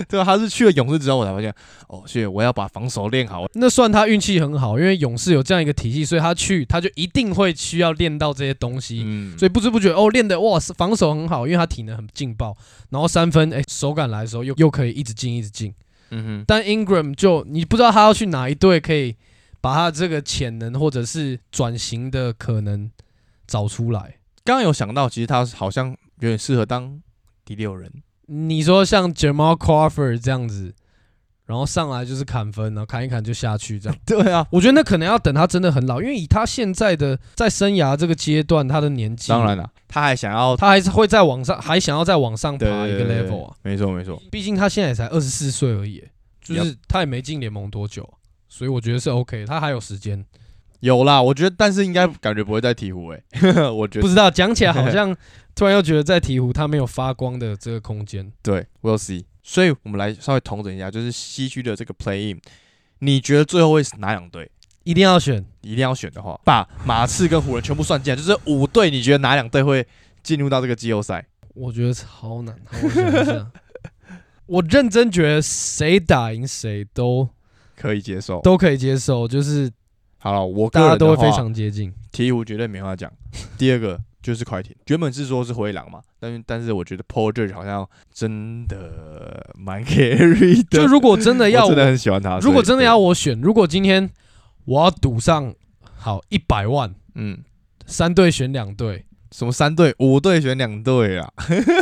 [0.08, 0.24] 对吧？
[0.24, 1.54] 他是去了勇士之后，我才发现，
[1.86, 3.46] 哦，所以我要把防守练好。
[3.54, 9.04] 那算他运气很好，因为勇士有这样一个体系，所以他去他就一定会需要练到这些东西。
[9.06, 12.56] 嗯，所以不知不觉哦，练的哇，防守很好，因为他体能很劲爆，
[12.90, 15.72] 然后三分哎，手感来的时候又又可以一直进一直进。
[16.10, 19.14] 嗯哼，但 Ingram 就你不知道他要去哪一队，可以
[19.60, 22.90] 把他这个潜能或者是转型的可能
[23.46, 24.16] 找出来。
[24.46, 25.88] 刚刚有想到，其实他好像
[26.20, 27.02] 有点适合当
[27.44, 27.92] 第六人。
[28.26, 30.72] 你说像 Jamal Crawford 这样子，
[31.46, 33.98] 然后上来就是砍分，然后砍一砍就下去这样。
[34.06, 43.56] 对啊，我觉得那可能要等他真的很老，因为以他现在的在生涯这个阶段，他的年纪，当然了，他还想要，他还是会在往上，还想要再往上爬一个 level 啊。
[43.62, 46.04] 没错没错，毕竟他现在才二十四岁而已，
[46.40, 48.08] 就是他也没进联盟多久，
[48.48, 50.24] 所以我觉得是 OK，他还有时间。
[50.80, 53.22] 有啦，我觉得，但是应该感觉不会在鹈鹕诶，
[53.70, 55.16] 我觉得不知道，讲起来好像
[55.54, 58.30] 突然又觉得在鹈鹕它没有发光的这个空间。
[58.42, 59.24] 对，We'll see。
[59.42, 62.40] 所以我们来稍微统整一下，就是西区的这个 Play In，
[62.98, 64.50] 你觉得最后会是哪两队？
[64.82, 69.86] 一定要选，一定要选的话，把马刺跟湖人全部算进来，就是五队，你觉得哪两队会
[70.22, 71.24] 进入到这个季后赛？
[71.54, 72.54] 我觉得超难。
[74.46, 77.28] 我认真觉得谁打赢谁都
[77.74, 79.70] 可以接受，都可以接受，就是。
[80.26, 81.92] 好了，我大家都会非常接近。
[82.12, 83.08] 鹈鹕绝对没话讲。
[83.56, 90.80] 第二个就是快艇，原本是说是灰狼嘛，但是但是我觉得 Paul George 好像真的蛮 carry 的。
[90.80, 92.40] 就如果真的要，真的很喜欢他。
[92.40, 94.10] 如果真的要我选，如果今天
[94.64, 95.54] 我要赌上
[95.94, 97.38] 好一百万，嗯，
[97.86, 99.04] 三队选两队。
[99.30, 101.30] 什么三队五队选两队啊？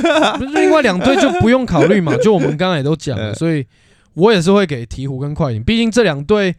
[0.54, 3.64] 另外两队就不用考虑嘛， 就我们刚刚也都讲了，所以
[4.12, 6.54] 我也是会给鹈鹕跟快艇，毕竟这两队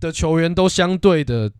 [0.00, 1.50] 的球员都相对的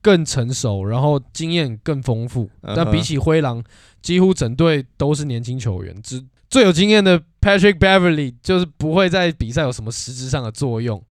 [0.00, 2.50] 更成熟，然后经验更丰富。
[2.62, 3.62] 但比起灰狼，
[4.02, 11.02] 几乎整队都是年轻球员，只最有经验的 Patrick Beverly 就是不会在比赛有什么实质上的作用。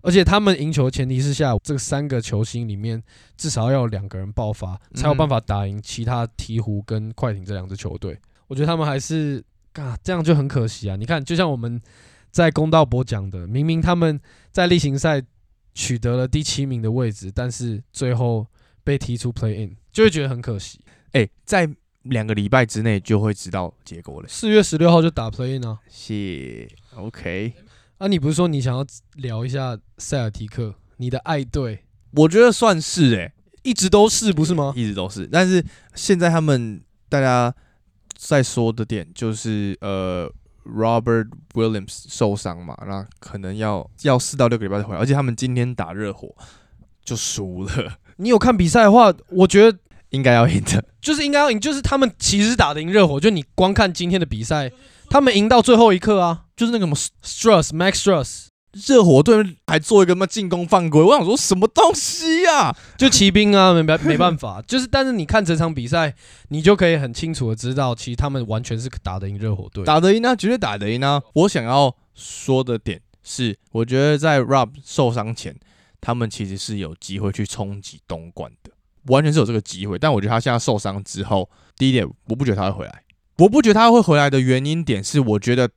[0.00, 3.02] 而且他们赢球的前提是下，这三个球星里面
[3.36, 8.16] 至少要有两个人爆发，才有办法打赢其他鹈鹕跟快艇这两支球队。
[8.46, 9.44] 我觉得他们还是，
[9.74, 10.94] 啊，这样就很可惜啊！
[10.94, 11.78] 你看，就像我们
[12.30, 14.18] 在公道博讲的，明明他们
[14.52, 15.20] 在例行赛
[15.78, 18.44] 取得了第七名的位置，但是最后
[18.82, 20.80] 被踢出 Play In，就会觉得很可惜。
[21.12, 21.70] 哎，在
[22.02, 24.26] 两个礼拜之内就会知道结果了。
[24.28, 25.78] 四月十六号就打 Play In 啊？
[25.88, 27.52] 谢，OK。
[27.98, 31.84] 啊，你不是说你想要聊一下塞尔提克，你的爱队？
[32.10, 34.72] 我觉得算是诶，一直都是不是吗？
[34.74, 35.64] 一直都是，但是
[35.94, 37.54] 现在他们大家
[38.16, 40.28] 在说的点就是呃
[40.68, 46.34] ，Robert Williams 受伤嘛，那可能要要四到六个礼拜才回来，而且他们今天打热火
[47.04, 47.72] 就输了。
[48.18, 49.78] 你有看比赛的话，我觉得
[50.10, 54.70] 应该要赢的，就是应该要赢，就是他们其实打得赢热火，就你光看今天的比赛。
[55.10, 62.74] 他们赢到最后一刻啊，就是那个什么 Struss Max Strus，热火队还做一个什么进攻犯规，我想说什么东西呀？
[62.96, 66.14] 就骑兵啊，没没办法， 就是但是你看整场比赛，
[66.48, 71.22] 你就可以很清楚的知道，其实他们完全是打得赢热火队，打得赢啊，绝对打得赢啊！
[71.34, 75.56] 我想要说的点是，我觉得在 Rob 受伤前，
[76.00, 78.70] 他们其实是有机会去冲击东冠的，
[79.06, 79.98] 完全是有这个机会。
[79.98, 83.02] 但我觉得他现在受伤之后，第一点，我不觉得他会回来。
[83.38, 85.70] 我不觉得他会回来的原因点是，我觉得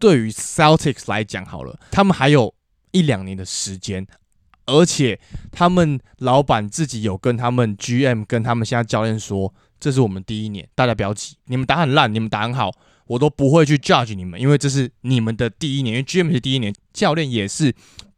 [0.00, 2.52] 对于 Celtics 来讲，好了，他们还有
[2.90, 4.04] 一两年的时间，
[4.64, 5.20] 而且
[5.52, 12.72] 他们老板自己有跟他们 GM 跟他们现在教练说，这是我们第一年，大家不要急，你们打很烂，你们打很好，
[13.06, 17.72] 我都不会去 judge 你们，因为这是你们的第一年，因为 GM 是第一年，教练也是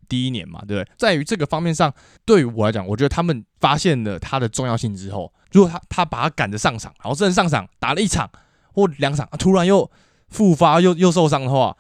[0.09, 0.89] 第一年嘛，对不对？
[0.97, 1.93] 在于这个方面上，
[2.25, 8.31] 对于我来讲，我觉得他们发现了他的重要性之后，如果他他把他赶着上场，然后真的上场打了一场。
[8.75, 9.91] 或两场突然又
[10.33, 11.77] 复发又又受伤的话，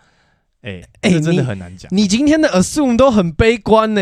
[0.62, 1.88] 哎哎，真的很难讲。
[1.92, 4.00] 你今天的 assume 都很悲观呢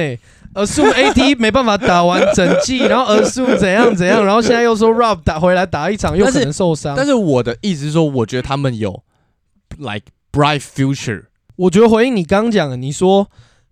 [0.55, 6.95] ，assume AD 没办法打完整季， 然后 assume 怎样怎样，然后现在又说 Rob 打回来打一场又可能受伤。
[6.97, 9.03] 但是我的意思是说，我觉得他们有
[9.79, 11.25] like bright future。
[11.57, 13.29] 我觉得回应你刚讲的，你说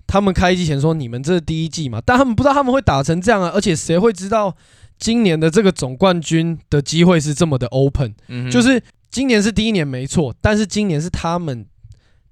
[0.07, 4.55] 他们开机前说你们这是第一季嘛，但他们不知道他们会打成这样啊，而且谁会知道
[4.99, 8.14] 今年的这个总冠军的机会是这么的 open？
[8.29, 8.83] 嗯，就是。
[9.18, 11.66] 今年是第一年没错，但是今年是他们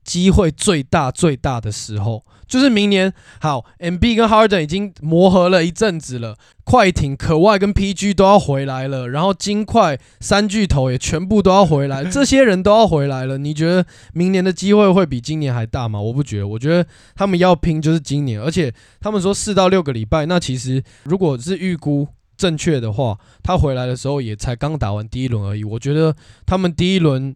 [0.04, 3.12] 机会最大最大的时候，就是明年。
[3.40, 13.36] 好，M B 跟 Harden 已经磨合了一阵子了，快艇、可外跟 P G 都要回来了，然后金块三巨头也全部都要回来，这些人都要回来了。
[13.36, 16.00] 你觉得明年的机会会比今年还大吗？
[16.00, 22.06] 我不觉得，我觉得他们要拼就是今年，而且他们说四到六个礼拜，那其实如果是预估。
[22.36, 25.64] 正确的话，他回来的时候也才刚打完第一轮而已。
[25.64, 27.34] 我觉得他们第一轮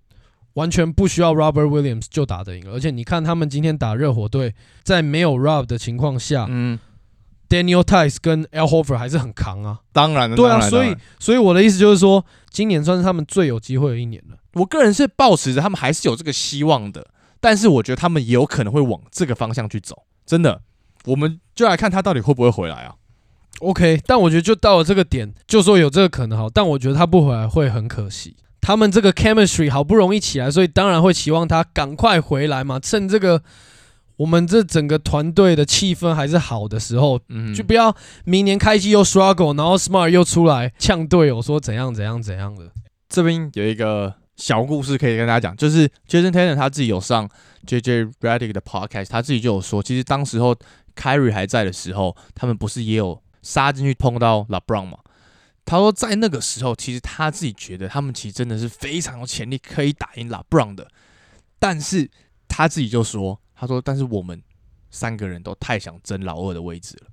[0.55, 6.79] 完全不需要 Robert Williams 就打得赢，而且你看他们今天打热火队，在没有 Rob 的情况下，嗯
[7.49, 9.81] ，Daniel Tice 跟 Al Horford 还是很扛啊。
[9.93, 14.37] 当然了，对啊，所以所以我的意思就是说，今年算是他们最有机会的一年了。
[14.55, 17.07] 我个人是抱持着他们还是有这个希望的，
[17.41, 20.03] 但是我觉得他们也有可能会往这个方向去走。
[20.27, 20.63] 真的，
[21.05, 22.97] 我们就来看他到底会不会回来啊。
[23.59, 28.37] OK，但我觉得就到了这个点，就说有这个可能好，但我觉得他不回来会很可惜。
[28.63, 32.79] 他们这个 chemistry 好不容易起来，所以当然会期望他赶快回来嘛。
[32.79, 33.43] 趁这个
[34.17, 42.71] 我们这整个团队的气氛还是好的时候，嗯，就不要明年开机又 struggle，然后 Smart 又出来呛队友说怎样怎样怎样的。
[43.09, 47.29] 这边有一个小故事可以跟大家讲，就是 Jason Taylor 他自己有上
[47.67, 50.55] JJ Redick 的 podcast，他自己就有说，其实当时候
[50.97, 53.21] Kyrie 还在的时候，他们不是也有。
[53.43, 54.99] 杀进去碰到 LeBron 嘛？
[55.65, 60.89] 他说在那个时候，其实他自己觉得他们其实真的是非常有潜力可以打赢 LeBron 的，
[61.59, 62.11] 但是
[62.49, 64.43] 他自己就说，他说但是我们
[64.91, 67.07] 三个人都太想争老二的位置了。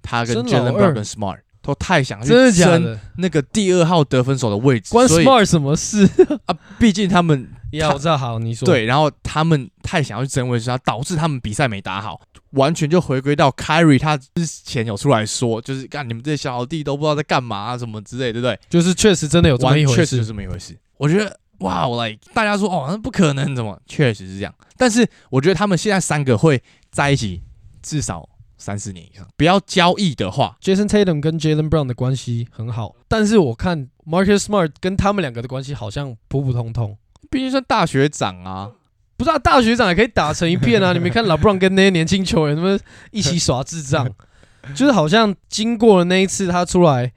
[0.00, 6.08] 他跟 Jalen Brown 跟 Smart 都太想去争那个第二号得分手的位置，关 Smart 什么事
[6.46, 6.56] 啊？
[6.78, 18.58] 毕竟他们呀，我知道，好，你说对，然后他们太想要去争位置，导致他们比赛没打好，完全就回归到 Kyrie 他之前有出来说，就是干你们这些小弟都不知道在干嘛什么之类，对不对？
[18.68, 20.78] 就是确实真的有这么一回事，确实是这么一回事。
[20.96, 24.54] 我觉得哇，我来大家说哦，那不可能，怎么确实是这样？
[24.76, 27.42] 但是我觉得他们现在三个会在一起
[27.82, 36.96] 至少三四年以上，不要交易的话，Jason Tatum 跟 Jalen Brown 的关系很好，但是我看 Marcus Smart 跟他们两个的关系好像普普通通。
[37.30, 38.70] 毕竟算大学长啊，
[39.16, 40.92] 不是啊，大学长也可以打成一片啊！
[40.94, 42.78] 你没看老布朗跟那些年轻球员他们
[43.10, 44.08] 一起耍智障，
[44.74, 47.12] 就是好像经过了那一次他出来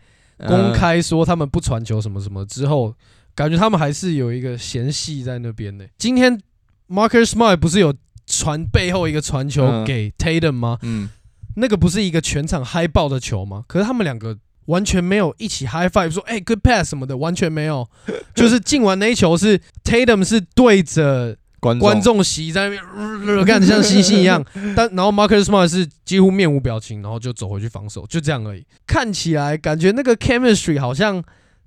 [0.48, 2.94] 公开说他们不传球什么什么之后，
[3.36, 5.88] 感觉他们还是有一个嫌隙在那边的。
[5.98, 6.40] 今天
[6.88, 7.94] Marcus Smart 不是有
[8.26, 10.78] 传背后一个传球给 Tatum 吗？
[10.82, 11.10] 嗯，
[11.56, 13.64] 那个不是一个全场嗨爆的球吗？
[13.68, 14.38] 可是他们两个。
[14.68, 17.86] 完全没有一起 high five 说哎 good pass 什么的，完全没有。
[18.34, 22.80] 就是进完那一球是 Tatum 是对着观众席在那
[23.26, 24.46] 边，看像星星一样。
[24.76, 28.66] 但然后 Marcus Smart 是几乎面无表情，然后就走回去防守，就这样而已。
[28.86, 31.24] 看起来感觉那个 chemistry 好像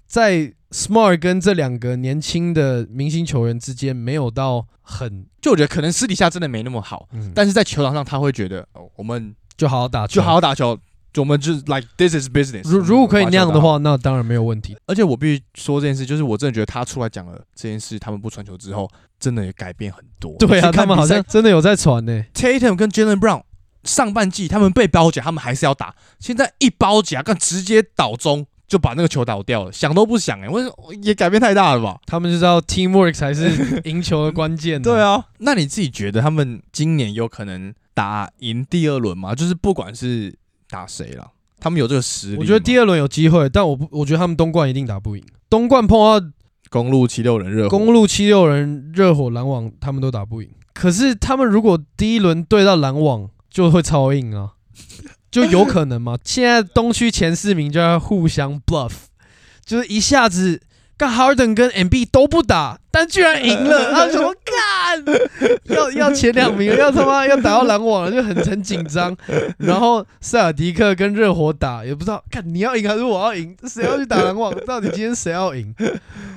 [0.06, 10.78] 在 Smart 跟这两个年轻的明星球员之间没有到很，就我觉得可能私底下真的没那么好，但是在球场上他会觉得哦，我们就好好打，就好好打球。
[11.16, 12.62] 我们就是 like this is business。
[12.68, 14.76] 如如果可以那样的话，那当然没有问题。
[14.86, 20.36] 而且我必须说这件事，就是我真的觉得他出来讲了这件事，他们不传球之后，真的也改变很多。
[20.38, 22.24] 对啊，他们好像真的有在传呢。
[22.34, 23.42] Tatum 跟 Jalen Brown
[23.84, 25.94] 上半季他们被包夹，他们还是要打。
[26.18, 30.62] 现在一包夹，干直接倒中就把那个球倒掉了，想都不想哎，我
[31.02, 31.98] 也改变太大了吧？
[32.06, 34.80] 他们就知道 teamwork 才是赢球的关键。
[34.82, 39.34] 对啊，那你自己觉得他们今年有可能打赢第二轮吗？
[39.34, 40.36] 就是不管是
[40.70, 42.37] 打谁了，他们有这个实力。
[42.38, 45.24] 我觉得第二轮有机会，但我不，我觉得他们东冠一定打不赢。
[45.48, 46.26] 东冠碰到
[46.70, 50.48] 公路七六人热，公路七六人热火篮网，他们都打不赢。
[50.72, 54.52] 可是他们如果第一轮对到篮网，就会超硬啊，
[55.30, 56.16] 就有可能嘛。
[56.24, 58.92] 现在东区前四名就要互相 bluff，
[59.64, 60.62] 就是一下子。
[61.00, 65.02] 干 Harden 跟 MB 都不打，但居然赢了，他 怎么干？
[65.74, 69.16] 要要前两名，要他妈要打到篮网了，就很很紧张。
[69.56, 74.54] 然 后塞尔迪克跟热火打，也不知道看你要赢还是我要赢，谁要去打篮网？
[74.66, 75.74] 到底今天谁要赢？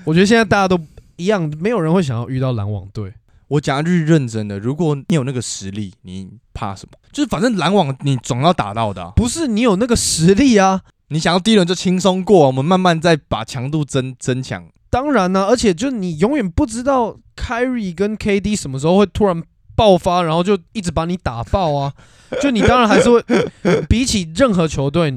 [0.06, 0.80] 我觉得现在大家都
[1.18, 3.12] 一样，没有人会想要遇到篮网队。
[3.50, 6.98] 我讲一句认真的，如果你有那个实力，你怕什么？
[7.12, 10.80] 就是反正篮网你总要打到的，不是你有那个实力啊。
[11.14, 14.66] 你想要第一轮就轻松过，我们慢慢再把强度增增强。
[14.90, 19.44] 当然呢，而且就你永远不知道 Kyrie 跟 KD 什么时候会突然
[19.76, 21.94] 爆发，然后就一直把你打爆啊！
[22.42, 23.24] 就你当然还是会
[23.88, 25.12] 比起任何球队。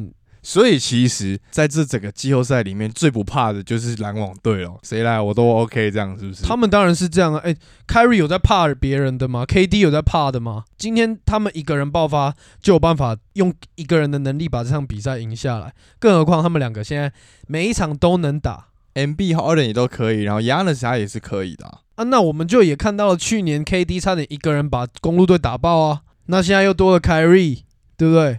[0.46, 4.78] 所以其实在这整个季后赛里面，最不怕的就是篮网队了。
[4.84, 6.44] 谁来我都 OK，这样是不是？
[6.44, 7.40] 他们当然是这样啊！
[7.42, 7.52] 哎
[7.88, 10.62] ，Carry 有在怕别人的吗？KD 有在怕的吗？
[10.78, 12.32] 今天他们一个人爆发
[12.62, 17.12] 就有办法用一个人的能力把这场比赛赢下来，更何况他们两个现在
[17.48, 22.04] 每一场都能打，MB 和 Harden 也都可以，然后 Yanis 他也是可以的啊。
[22.04, 27.62] 那我们就也看到了去年 KD 差点一个人把公路队打爆啊，那现在又多了 Carry，
[27.96, 28.38] 对不对？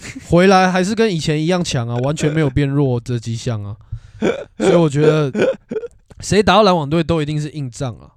[0.28, 3.76] 回来还是跟以前一样强啊，完全没有变弱的迹象啊，
[4.58, 5.32] 所以我觉得
[6.20, 8.12] 谁打到篮网队都一定是硬仗啊，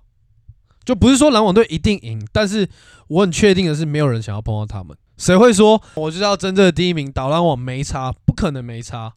[0.86, 2.70] 就不是说篮网队一定赢，但是
[3.08, 4.96] 我很确定的是没有人想要碰到他们。
[5.18, 8.14] 谁会说我知道真正的第一名打篮网没差？
[8.26, 9.14] 不可能没差，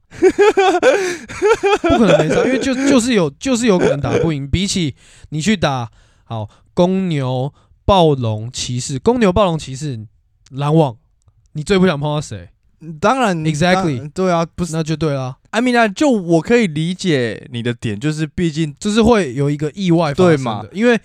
[1.82, 4.48] 不可能没差，因为就就是有就是有可能打不赢。
[4.48, 4.96] 比起
[5.28, 5.88] 你去打
[6.24, 10.06] 好公牛、暴龙、骑士，公牛、暴龙、骑士，
[10.50, 10.96] 篮网。
[11.54, 12.48] 你最不想碰到谁？
[13.00, 15.38] 当然，exactly，对啊，不是那就对了。
[15.50, 20.98] I mean，就我可以理解你的点，就是毕竟就是会有一个意外发生的，因为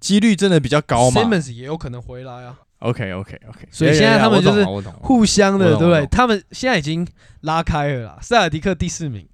[0.00, 1.22] 几率真的比较高嘛。
[1.22, 2.58] Simmons 也有可能回来啊。
[2.80, 3.68] OK，OK，OK。
[3.70, 4.62] 所以现在他们就是
[5.00, 6.06] 互相的，对不对？
[6.08, 7.06] 他们现在已经
[7.40, 8.18] 拉开了啦。
[8.20, 9.26] 塞尔迪克第四名，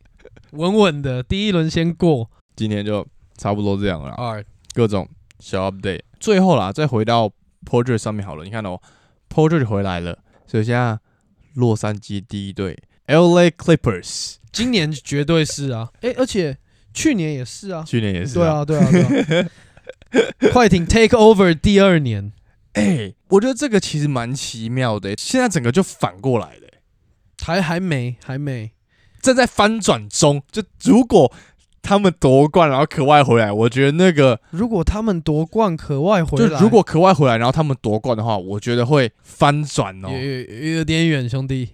[0.53, 2.31] 稳稳的第一轮先过。
[2.55, 3.05] 今天就
[3.37, 4.11] 差不多这样了。
[4.11, 5.09] 二各种
[5.41, 7.29] 小 update，最后啦，再回到
[7.69, 8.45] Porter 上面好了。
[8.45, 8.79] 你看哦
[9.29, 10.17] ，Porter 回来了。
[10.47, 10.97] 所以现在
[11.55, 13.51] 洛杉矶第一队 L.A.
[13.51, 16.57] Clippers 今年绝对是啊， 哎，而且
[16.93, 19.51] 去年也是啊，去年也是，对啊，对啊，对啊。
[20.53, 22.33] 快艇 Take Over 第二年，
[22.73, 26.69] 哎，我觉得这个其实蛮奇妙的，现在整个就反过来了，
[27.43, 28.73] 还还没还没
[29.21, 31.33] 正在翻转中，就如果。
[31.83, 40.09] 他们夺冠，然后可外回来，我觉得那个如果他们夺冠可外回来，就如果可外回来，然后他们夺冠的话，我觉得会翻转哦。
[40.11, 41.71] 有有点远，兄弟，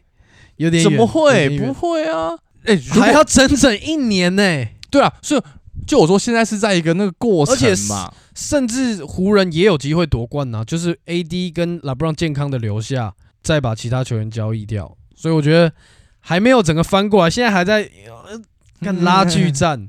[0.57, 2.30] 有点怎么会不会啊？
[2.64, 4.66] 哎，还要整整一年呢。
[4.90, 5.42] 对啊，所以
[5.86, 15.72] 就我说现在是在一个那个过程嘛，甚至湖人也有机会夺冠呢，就是 AD 跟拉布朗健康的留下，再把其他球员交易掉，所以我觉得
[16.20, 17.90] 还没有整个翻过来，现在还在
[18.80, 19.88] 看拉锯战。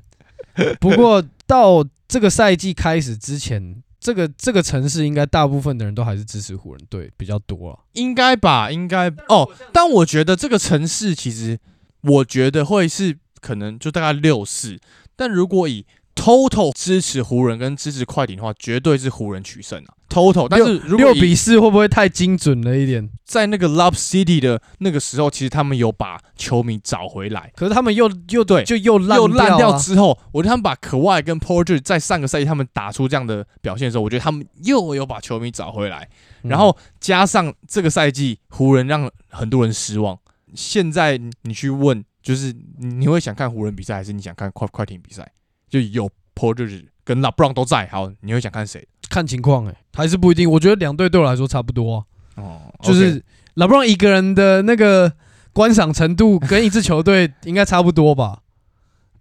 [0.80, 3.84] 不过到这个赛季开始之前。
[4.00, 9.50] 这个这个城市应该大部分的人都还是支持湖人队比较多啊，应该吧，应该哦。
[9.74, 11.60] 但我觉得这个城市其实，
[12.02, 14.80] 我觉得会是可能就大概六四。
[15.16, 15.84] 但如果以
[16.18, 19.94] total 支持湖人跟支持快艇的话，绝对是湖人取胜啊。
[20.10, 23.10] total，但是六比四会不会太精准了一点？
[23.26, 36.08] 在那个 Love City 的那个时候，其实他们有把球迷找回来，可是他们又又对，就又又烂掉之后，我觉得他们把可外跟 Porter 在上个赛季他们打出这样的表现的时候，我觉得他们又有把球迷找回来，
[36.44, 40.18] 然后加上这个赛季湖人让很多人失望。
[40.56, 45.30] 现在你去问，就是你会想看湖人比赛，还是你想看快快艇比赛？
[45.70, 48.88] 就有 Porter 跟 LeBron 都在，好，你会想看谁？
[49.10, 50.50] 看情况哎，还是不一定。
[50.52, 52.06] 我觉得两队对我来说差不多。
[52.36, 53.24] 哦，就是
[53.56, 55.12] 老布朗一个人的那个
[55.54, 58.40] 观赏程度跟一支球队 应该差不多吧。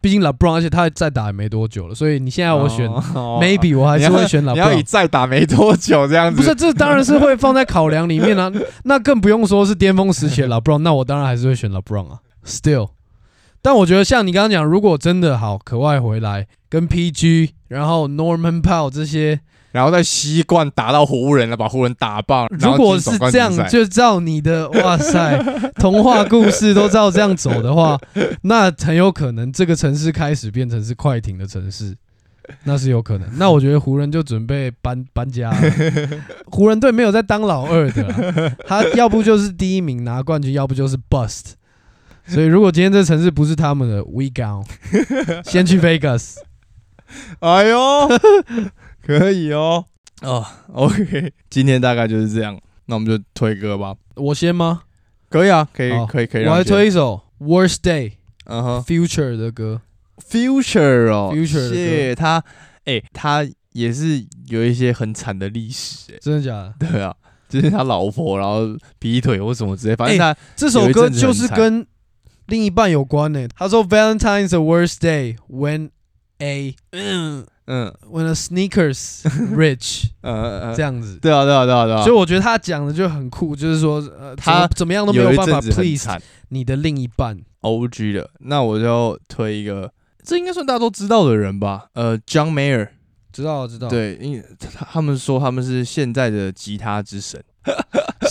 [0.01, 2.89] 毕竟老布朗，而且他再打也没多久了，所以你现在我选
[3.41, 4.69] maybe 我还是会选老布朗。
[4.69, 6.55] 你要以再打没多久这样子，不是？
[6.55, 8.53] 这当然是会放在考量里面啊。
[8.85, 12.19] 那更不用说是巅峰时期的老布朗，那我当然还是会选老布朗啊。
[12.45, 12.91] Still，
[13.67, 19.41] 但我觉得像你刚刚讲，如果真的好可外回来跟 PG，然后 Norman Powell 这些。
[19.73, 22.47] 然后再习惯打到湖人了，把湖人打爆。
[22.49, 25.37] 如果是这样，就照你的哇塞
[25.77, 27.99] 童话故事都照这样走的话，
[28.43, 31.95] 那很有可能这个城市开始变成是快艇的城市，
[32.63, 33.29] 那是有可能。
[33.37, 35.59] 那我觉得湖人就准备搬搬家了。
[36.47, 41.56] 湖人队没有在当老二的，他要不就是第一名拿冠军，要不就是 bust。
[42.35, 44.65] 所以如果今天这城市不是他们的，we go，
[45.49, 46.37] 先去 Vegas。
[47.41, 47.79] 哎呦。
[49.07, 49.85] 可以哦，
[50.23, 53.95] 哦，OK，今天大概就是这样，那我们就推歌吧。
[54.17, 54.83] 我先吗？
[55.31, 56.45] 可以啊，可以，可以，可以。
[56.45, 58.11] 我来推一首《Worst Day》，
[58.47, 59.81] 嗯哼，Future 的歌
[60.29, 62.43] ，Future 哦，Future 的歌，他，
[62.87, 66.75] 哎，他也是有一些很惨的历史，哎，真的假的？
[66.91, 67.15] 对啊，
[67.49, 71.87] 就是他老婆，然后劈腿或什么之类，反正他这首歌就是跟
[72.47, 73.47] 另一半有关呢。
[73.57, 75.91] 他说：“Valentine's the worst day when
[76.39, 77.47] a 嗯。
[77.69, 79.23] ”嗯，When the sneakers
[79.53, 86.09] rich，呃，这样子，对啊，对啊，对啊，对啊，所以我觉得他讲的就很酷，就是说，呃，他怎么样都没有办法 please
[86.51, 89.93] 你的另一半，O G 的，那我就推一个，
[90.23, 92.91] 这应该算大家都知道的人吧，呃，John Mayer，
[93.33, 97.43] 知道，知道，对，因为他们说他们是现在的吉他之神。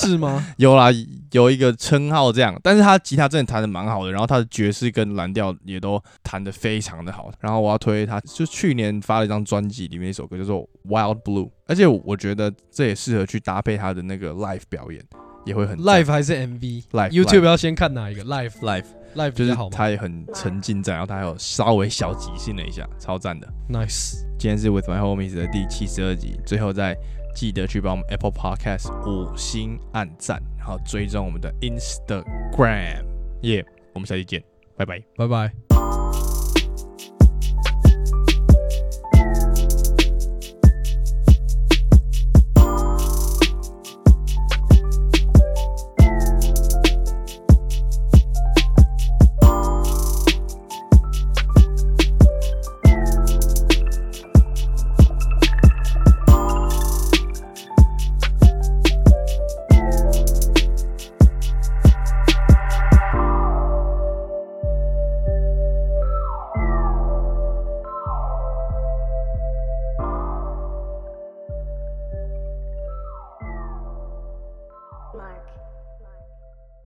[0.05, 0.45] 是吗？
[0.57, 0.87] 有啦，
[1.31, 7.31] 有一个称号这样，但是他吉他真的弹的蛮好的，然后他的爵士跟蓝调也都弹的非常的好。
[7.39, 15.01] 然后我要推他，就去年发了一张专辑，里面一首歌叫做《Wild Blue》，而且我觉得这也适合去搭配他的那个 live 表演，
[15.45, 24.15] 也会很 live 还是 MV？live，YouTube 要先看哪一个？live，live，live 就是好他也很沉浸在，然后他还有稍微小即兴了一下，超赞的，nice。
[24.37, 26.95] 今天是 With My Homies 的第七十二集，最后再。
[27.35, 33.05] 记得去帮我们 Apple Podcast 五星按赞，然后追踪我们的 Instagram。
[33.41, 33.63] 耶，
[33.93, 34.41] 我们下期见，
[34.77, 36.04] 拜拜，拜拜。